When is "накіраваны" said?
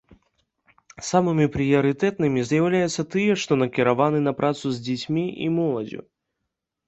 3.63-4.19